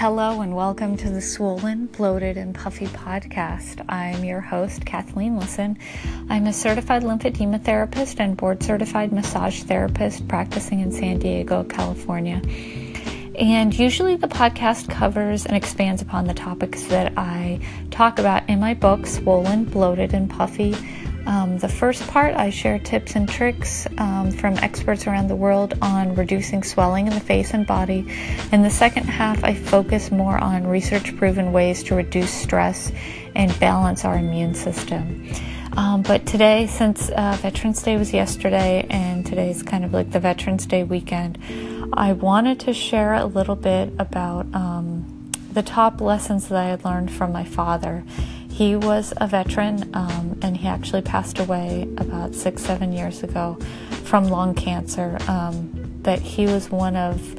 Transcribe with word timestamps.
Hello 0.00 0.40
and 0.40 0.56
welcome 0.56 0.96
to 0.96 1.10
the 1.10 1.20
Swollen, 1.20 1.84
Bloated, 1.84 2.38
and 2.38 2.54
Puffy 2.54 2.86
podcast. 2.86 3.84
I'm 3.86 4.24
your 4.24 4.40
host, 4.40 4.86
Kathleen 4.86 5.36
Lisson. 5.38 5.76
I'm 6.30 6.46
a 6.46 6.54
certified 6.54 7.02
lymphedema 7.02 7.62
therapist 7.62 8.18
and 8.18 8.34
board 8.34 8.62
certified 8.62 9.12
massage 9.12 9.62
therapist 9.64 10.26
practicing 10.26 10.80
in 10.80 10.90
San 10.90 11.18
Diego, 11.18 11.64
California. 11.64 12.40
And 13.38 13.78
usually 13.78 14.16
the 14.16 14.26
podcast 14.26 14.88
covers 14.88 15.44
and 15.44 15.54
expands 15.54 16.00
upon 16.00 16.24
the 16.24 16.32
topics 16.32 16.84
that 16.84 17.12
I 17.18 17.60
talk 17.90 18.18
about 18.18 18.48
in 18.48 18.58
my 18.58 18.72
book, 18.72 19.06
Swollen, 19.06 19.66
Bloated, 19.66 20.14
and 20.14 20.30
Puffy 20.30 20.74
um, 21.30 21.58
the 21.58 21.68
first 21.68 22.04
part, 22.08 22.34
I 22.34 22.50
share 22.50 22.80
tips 22.80 23.14
and 23.14 23.28
tricks 23.28 23.86
um, 23.98 24.32
from 24.32 24.56
experts 24.56 25.06
around 25.06 25.28
the 25.28 25.36
world 25.36 25.74
on 25.80 26.16
reducing 26.16 26.64
swelling 26.64 27.06
in 27.06 27.14
the 27.14 27.20
face 27.20 27.54
and 27.54 27.64
body. 27.64 28.04
In 28.50 28.62
the 28.62 28.70
second 28.70 29.04
half, 29.04 29.44
I 29.44 29.54
focus 29.54 30.10
more 30.10 30.36
on 30.38 30.66
research 30.66 31.16
proven 31.16 31.52
ways 31.52 31.84
to 31.84 31.94
reduce 31.94 32.32
stress 32.32 32.90
and 33.36 33.56
balance 33.60 34.04
our 34.04 34.18
immune 34.18 34.56
system. 34.56 35.32
Um, 35.76 36.02
but 36.02 36.26
today, 36.26 36.66
since 36.66 37.10
uh, 37.10 37.38
Veterans 37.40 37.80
Day 37.80 37.96
was 37.96 38.12
yesterday 38.12 38.84
and 38.90 39.24
today's 39.24 39.62
kind 39.62 39.84
of 39.84 39.92
like 39.92 40.10
the 40.10 40.18
Veterans 40.18 40.66
Day 40.66 40.82
weekend, 40.82 41.38
I 41.92 42.12
wanted 42.12 42.58
to 42.60 42.74
share 42.74 43.14
a 43.14 43.26
little 43.26 43.54
bit 43.54 43.92
about 44.00 44.52
um, 44.52 45.30
the 45.52 45.62
top 45.62 46.00
lessons 46.00 46.48
that 46.48 46.58
I 46.58 46.70
had 46.70 46.84
learned 46.84 47.12
from 47.12 47.30
my 47.30 47.44
father 47.44 48.02
he 48.50 48.76
was 48.76 49.14
a 49.16 49.26
veteran 49.26 49.90
um, 49.94 50.38
and 50.42 50.56
he 50.56 50.68
actually 50.68 51.02
passed 51.02 51.38
away 51.38 51.88
about 51.96 52.34
six, 52.34 52.62
seven 52.62 52.92
years 52.92 53.22
ago 53.22 53.58
from 54.04 54.28
lung 54.28 54.54
cancer. 54.54 55.16
Um, 55.28 55.98
but 56.02 56.20
he 56.20 56.46
was 56.46 56.70
one 56.70 56.96
of 56.96 57.38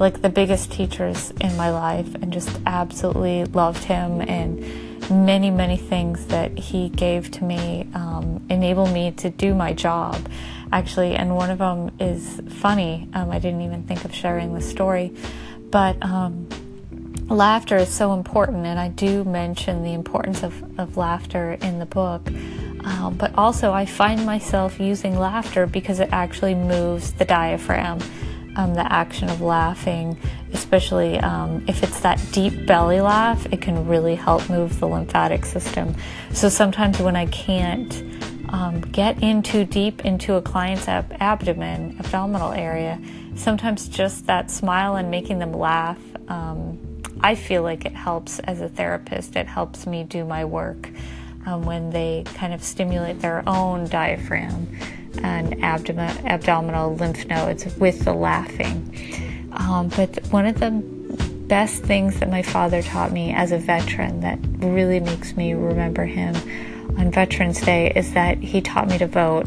like 0.00 0.22
the 0.22 0.28
biggest 0.28 0.72
teachers 0.72 1.32
in 1.40 1.56
my 1.56 1.70
life 1.70 2.14
and 2.16 2.32
just 2.32 2.58
absolutely 2.64 3.44
loved 3.44 3.84
him 3.84 4.20
and 4.22 4.60
many, 5.10 5.50
many 5.50 5.76
things 5.76 6.26
that 6.26 6.56
he 6.56 6.88
gave 6.88 7.30
to 7.32 7.44
me 7.44 7.88
um, 7.94 8.44
enable 8.48 8.86
me 8.86 9.10
to 9.12 9.30
do 9.30 9.54
my 9.54 9.72
job 9.72 10.28
actually. 10.72 11.14
And 11.14 11.36
one 11.36 11.50
of 11.50 11.58
them 11.58 11.90
is 12.00 12.40
funny. 12.48 13.08
Um, 13.12 13.30
I 13.30 13.38
didn't 13.38 13.60
even 13.60 13.82
think 13.82 14.04
of 14.04 14.14
sharing 14.14 14.54
the 14.54 14.62
story, 14.62 15.12
but 15.70 16.02
um, 16.02 16.48
laughter 17.28 17.76
is 17.76 17.88
so 17.88 18.12
important, 18.12 18.66
and 18.66 18.78
I 18.78 18.88
do 18.88 19.24
mention 19.24 19.82
the 19.82 19.92
importance 19.92 20.42
of, 20.42 20.62
of 20.78 20.96
laughter 20.96 21.52
in 21.62 21.78
the 21.78 21.86
book. 21.86 22.28
Um, 22.84 23.14
but 23.16 23.32
also, 23.36 23.72
I 23.72 23.86
find 23.86 24.26
myself 24.26 24.80
using 24.80 25.18
laughter 25.18 25.66
because 25.66 26.00
it 26.00 26.08
actually 26.12 26.54
moves 26.54 27.12
the 27.12 27.24
diaphragm. 27.24 28.00
Um, 28.54 28.74
the 28.74 28.92
action 28.92 29.30
of 29.30 29.40
laughing, 29.40 30.18
especially 30.52 31.18
um, 31.20 31.64
if 31.66 31.82
it's 31.82 32.00
that 32.00 32.22
deep 32.32 32.66
belly 32.66 33.00
laugh, 33.00 33.46
it 33.50 33.62
can 33.62 33.88
really 33.88 34.14
help 34.14 34.50
move 34.50 34.78
the 34.78 34.86
lymphatic 34.86 35.46
system. 35.46 35.94
So 36.34 36.50
sometimes 36.50 37.00
when 37.00 37.16
I 37.16 37.24
can't 37.26 38.04
um, 38.50 38.82
get 38.82 39.22
in 39.22 39.42
too 39.42 39.64
deep 39.64 40.04
into 40.04 40.34
a 40.34 40.42
client's 40.42 40.86
ab- 40.86 41.16
abdomen, 41.18 41.96
abdominal 41.98 42.52
area, 42.52 43.00
sometimes 43.36 43.88
just 43.88 44.26
that 44.26 44.50
smile 44.50 44.96
and 44.96 45.10
making 45.10 45.38
them 45.38 45.54
laugh 45.54 45.98
um, 46.28 46.78
I 47.22 47.34
feel 47.34 47.62
like 47.62 47.84
it 47.84 47.94
helps 47.94 48.38
as 48.40 48.60
a 48.60 48.68
therapist. 48.68 49.36
It 49.36 49.46
helps 49.46 49.86
me 49.86 50.04
do 50.04 50.24
my 50.24 50.44
work 50.44 50.90
um, 51.46 51.64
when 51.64 51.90
they 51.90 52.24
kind 52.34 52.52
of 52.52 52.62
stimulate 52.62 53.20
their 53.20 53.42
own 53.48 53.86
diaphragm 53.86 54.68
and 55.22 55.62
abdomen, 55.62 56.26
abdominal 56.26 56.96
lymph 56.96 57.26
nodes 57.26 57.64
with 57.76 58.04
the 58.04 58.12
laughing. 58.12 59.50
Um, 59.52 59.88
but 59.88 60.18
one 60.30 60.46
of 60.46 60.58
the 60.58 60.70
best 60.70 61.82
things 61.82 62.18
that 62.20 62.30
my 62.30 62.42
father 62.42 62.82
taught 62.82 63.12
me 63.12 63.32
as 63.34 63.52
a 63.52 63.58
veteran 63.58 64.20
that 64.20 64.38
really 64.58 65.00
makes 65.00 65.36
me 65.36 65.52
remember 65.52 66.06
him 66.06 66.34
on 66.98 67.10
Veterans 67.10 67.60
Day 67.60 67.92
is 67.94 68.14
that 68.14 68.38
he 68.38 68.60
taught 68.60 68.88
me 68.88 68.98
to 68.98 69.06
vote, 69.06 69.46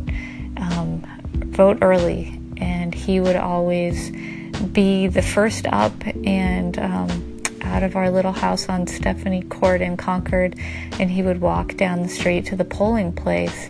um, 0.58 1.04
vote 1.48 1.80
early, 1.82 2.40
and 2.58 2.94
he 2.94 3.20
would 3.20 3.36
always 3.36 4.12
be 4.72 5.08
the 5.08 5.22
first 5.22 5.66
up 5.68 5.94
and 6.26 6.78
um, 6.78 7.35
out 7.66 7.84
of 7.84 7.96
our 7.96 8.10
little 8.10 8.32
house 8.32 8.70
on 8.70 8.88
Stephanie 8.88 9.44
Court 9.44 9.82
in 9.82 9.98
Concord, 9.98 10.58
and 11.00 11.10
he 11.10 11.22
would 11.22 11.42
walk 11.42 11.76
down 11.76 12.04
the 12.04 12.10
street 12.10 12.46
to 12.48 12.56
the 12.56 12.66
polling 12.66 13.12
place. 13.12 13.70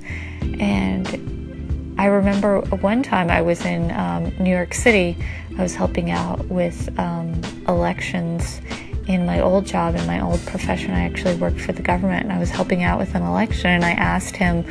And 0.59 1.95
I 1.97 2.05
remember 2.05 2.61
one 2.61 3.03
time 3.03 3.29
I 3.29 3.41
was 3.41 3.65
in 3.65 3.91
um, 3.91 4.33
New 4.37 4.51
York 4.51 4.73
City, 4.73 5.17
I 5.57 5.61
was 5.61 5.75
helping 5.75 6.11
out 6.11 6.45
with 6.47 6.97
um, 6.99 7.41
elections 7.67 8.59
in 9.07 9.25
my 9.25 9.39
old 9.39 9.65
job, 9.65 9.95
in 9.95 10.05
my 10.05 10.19
old 10.19 10.45
profession. 10.45 10.91
I 10.91 11.03
actually 11.03 11.35
worked 11.35 11.61
for 11.61 11.71
the 11.71 11.81
government 11.81 12.23
and 12.23 12.33
I 12.33 12.39
was 12.39 12.49
helping 12.49 12.83
out 12.83 12.99
with 12.99 13.15
an 13.15 13.21
election. 13.21 13.69
And 13.69 13.85
I 13.85 13.91
asked 13.91 14.35
him 14.35 14.65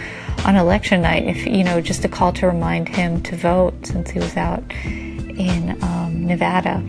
on 0.45 0.57
election 0.57 1.03
night 1.03 1.25
if, 1.25 1.47
you 1.47 1.65
know, 1.65 1.81
just 1.81 2.05
a 2.05 2.09
call 2.09 2.33
to 2.35 2.47
remind 2.47 2.89
him 2.89 3.23
to 3.23 3.37
vote 3.37 3.87
since 3.87 4.11
he 4.11 4.19
was 4.19 4.37
out 4.37 4.63
in 4.75 5.83
um, 5.83 6.27
Nevada. 6.27 6.83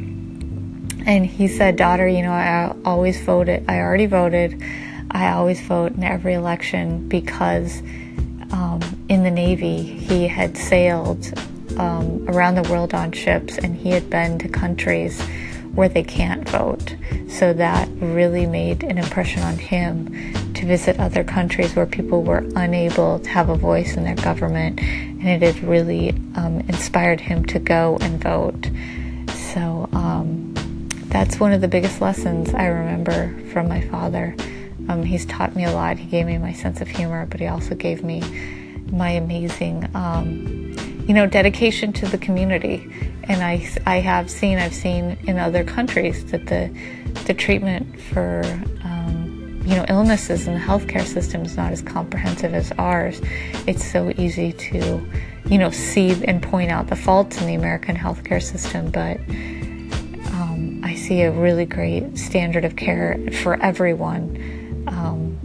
And 1.06 1.26
he 1.26 1.48
said, 1.48 1.76
Daughter, 1.76 2.08
you 2.08 2.24
know, 2.24 2.32
I 2.32 2.74
always 2.84 3.22
voted. 3.22 3.66
I 3.70 3.80
already 3.80 4.08
voted. 4.08 4.62
I 5.12 5.32
always 5.32 5.62
vote 5.62 5.94
in 5.94 6.04
every 6.04 6.34
election 6.34 7.08
because 7.08 7.82
um, 8.52 8.82
in 9.08 9.24
the 9.24 9.32
Navy 9.32 9.82
he 9.82 10.28
had 10.28 10.58
sailed 10.58 11.32
um, 11.78 12.26
around 12.28 12.56
the 12.56 12.70
world 12.70 12.94
on 12.94 13.12
ships 13.12 13.58
and 13.58 13.76
he 13.76 13.90
had 13.90 14.10
been 14.10 14.40
to 14.40 14.50
countries 14.50 15.22
where 15.76 15.90
they 15.90 16.04
can't 16.04 16.48
vote. 16.50 16.96
So 17.28 17.54
that 17.54 17.90
really 18.00 18.46
made 18.46 18.84
an 18.84 18.98
impression 18.98 19.44
on 19.44 19.58
him 19.58 20.54
to 20.54 20.66
visit 20.66 21.00
other 21.00 21.24
countries 21.24 21.76
where 21.76 21.86
people 21.86 22.24
were 22.24 22.46
unable 22.56 23.20
to 23.20 23.30
have 23.30 23.50
a 23.50 23.56
voice 23.56 23.98
in 23.98 24.06
their 24.06 24.16
government. 24.16 24.80
And 24.80 25.44
it 25.44 25.56
had 25.56 25.64
really 25.64 26.12
um, 26.36 26.62
inspired 26.68 27.20
him 27.20 27.46
to 27.48 27.60
go 27.60 27.98
and 28.02 28.22
vote. 28.24 28.70
So, 29.54 29.85
that's 31.16 31.40
one 31.40 31.54
of 31.54 31.62
the 31.62 31.68
biggest 31.70 32.02
lessons 32.02 32.54
I 32.54 32.66
remember 32.66 33.34
from 33.54 33.70
my 33.70 33.80
father. 33.88 34.36
Um, 34.90 35.02
he's 35.02 35.26
taught 35.26 35.56
me 35.56 35.64
a 35.64 35.72
lot. 35.72 35.98
He 35.98 36.08
gave 36.08 36.26
me 36.26 36.38
my 36.38 36.52
sense 36.52 36.82
of 36.82 36.90
humor, 36.90 37.26
but 37.26 37.40
he 37.40 37.48
also 37.48 37.74
gave 37.74 38.04
me 38.04 38.20
my 38.92 39.12
amazing, 39.12 39.90
um, 39.96 40.76
you 41.08 41.14
know, 41.14 41.26
dedication 41.26 41.94
to 41.94 42.06
the 42.06 42.18
community. 42.18 42.92
And 43.30 43.42
I, 43.42 43.66
I 43.86 44.02
have 44.02 44.30
seen, 44.30 44.58
I've 44.58 44.74
seen 44.74 45.18
in 45.26 45.40
other 45.40 45.64
countries 45.64 46.26
that 46.32 46.48
the, 46.48 46.70
the 47.24 47.34
treatment 47.34 47.98
for, 48.02 48.42
um, 48.84 49.62
you 49.66 49.78
know, 49.78 49.86
illnesses 49.88 50.48
in 50.48 50.56
the 50.56 50.60
healthcare 50.60 51.06
system 51.06 51.46
is 51.46 51.56
not 51.56 51.72
as 51.72 51.82
comprehensive 51.82 52.54
as 52.54 52.74
ours. 52.74 53.22
It's 53.68 53.90
so 53.90 54.12
easy 54.18 54.52
to, 54.52 55.10
you 55.46 55.58
know, 55.60 55.70
see 55.70 56.26
and 56.26 56.44
point 56.44 56.72
out 56.72 56.88
the 56.88 56.98
faults 56.98 57.40
in 57.40 57.48
the 57.48 57.56
American 57.56 57.96
healthcare 57.96 58.44
system, 58.44 58.92
but 58.92 59.18
see 61.06 61.22
a 61.22 61.32
really 61.32 61.66
great 61.66 62.18
standard 62.18 62.66
of 62.66 62.76
care 62.76 63.20
for 63.44 63.62
everyone 63.62 64.84
um, 64.88 65.38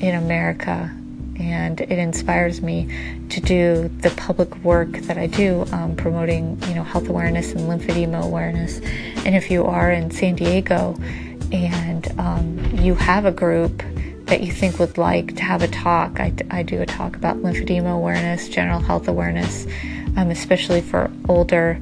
in 0.00 0.16
America, 0.16 0.92
and 1.38 1.80
it 1.80 1.92
inspires 1.92 2.60
me 2.60 2.88
to 3.28 3.40
do 3.40 3.88
the 4.00 4.10
public 4.10 4.56
work 4.64 4.90
that 5.02 5.16
I 5.16 5.28
do, 5.28 5.64
um, 5.70 5.94
promoting 5.94 6.60
you 6.66 6.74
know 6.74 6.82
health 6.82 7.08
awareness 7.08 7.52
and 7.52 7.60
lymphedema 7.60 8.24
awareness. 8.24 8.80
And 9.24 9.36
if 9.36 9.52
you 9.52 9.66
are 9.66 9.92
in 9.92 10.10
San 10.10 10.34
Diego 10.34 10.96
and 11.52 12.12
um, 12.18 12.58
you 12.74 12.96
have 12.96 13.24
a 13.24 13.32
group 13.32 13.84
that 14.24 14.42
you 14.42 14.50
think 14.50 14.80
would 14.80 14.98
like 14.98 15.36
to 15.36 15.44
have 15.44 15.62
a 15.62 15.68
talk, 15.68 16.18
I, 16.18 16.32
I 16.50 16.64
do 16.64 16.82
a 16.82 16.86
talk 16.86 17.14
about 17.14 17.36
lymphedema 17.36 17.94
awareness, 17.94 18.48
general 18.48 18.80
health 18.80 19.06
awareness, 19.06 19.64
um, 20.16 20.30
especially 20.30 20.80
for 20.80 21.08
older 21.28 21.80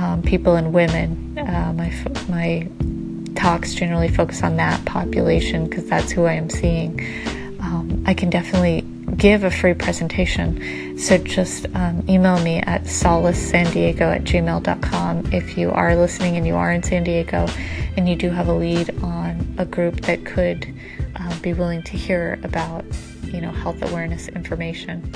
um, 0.00 0.22
people 0.22 0.56
and 0.56 0.72
women. 0.72 1.38
Uh, 1.38 1.72
my 1.76 1.92
my 2.28 2.68
talks 3.34 3.74
generally 3.74 4.08
focus 4.08 4.42
on 4.42 4.56
that 4.56 4.84
population 4.84 5.68
because 5.68 5.84
that's 5.88 6.10
who 6.10 6.24
I 6.24 6.32
am 6.32 6.48
seeing. 6.48 6.98
Um, 7.60 8.02
I 8.06 8.14
can 8.14 8.30
definitely 8.30 8.80
give 9.16 9.44
a 9.44 9.50
free 9.50 9.74
presentation. 9.74 10.98
So 10.98 11.18
just 11.18 11.66
um, 11.74 12.04
email 12.08 12.40
me 12.42 12.58
at 12.60 12.84
solacesandiego 12.84 14.00
at 14.00 14.24
gmail.com 14.24 15.32
if 15.32 15.58
you 15.58 15.70
are 15.70 15.94
listening 15.94 16.36
and 16.36 16.46
you 16.46 16.56
are 16.56 16.72
in 16.72 16.82
San 16.82 17.04
Diego 17.04 17.46
and 17.96 18.08
you 18.08 18.16
do 18.16 18.30
have 18.30 18.48
a 18.48 18.54
lead 18.54 18.90
on 19.02 19.54
a 19.58 19.66
group 19.66 20.00
that 20.02 20.24
could 20.24 20.72
uh, 21.16 21.40
be 21.40 21.52
willing 21.52 21.82
to 21.82 21.96
hear 21.96 22.38
about, 22.42 22.84
you 23.24 23.40
know, 23.40 23.50
health 23.50 23.82
awareness 23.82 24.28
information. 24.28 25.12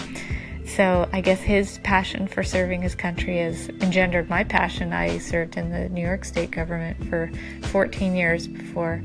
So 0.74 1.08
I 1.12 1.20
guess 1.20 1.40
his 1.40 1.78
passion 1.84 2.26
for 2.26 2.42
serving 2.42 2.82
his 2.82 2.96
country 2.96 3.38
has 3.38 3.68
engendered 3.68 4.28
my 4.28 4.42
passion. 4.42 4.92
I 4.92 5.18
served 5.18 5.56
in 5.56 5.70
the 5.70 5.88
New 5.88 6.00
York 6.00 6.24
State 6.24 6.50
government 6.50 7.08
for 7.08 7.30
14 7.68 8.16
years 8.16 8.48
before 8.48 9.00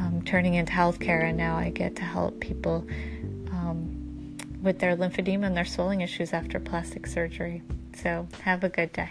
um, 0.00 0.22
turning 0.26 0.54
into 0.54 0.72
healthcare, 0.72 1.22
and 1.22 1.38
now 1.38 1.56
I 1.56 1.70
get 1.70 1.94
to 1.96 2.02
help 2.02 2.40
people 2.40 2.84
um, 3.52 4.36
with 4.62 4.80
their 4.80 4.96
lymphedema 4.96 5.46
and 5.46 5.56
their 5.56 5.64
swelling 5.64 6.00
issues 6.00 6.32
after 6.32 6.58
plastic 6.58 7.06
surgery. 7.06 7.62
So 7.94 8.26
have 8.42 8.64
a 8.64 8.68
good 8.68 8.92
day. 8.92 9.10